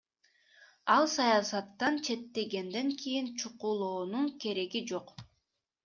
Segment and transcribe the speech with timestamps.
[0.95, 5.07] Ал саясаттан четтегенден кийин чукулоонун кереги жок.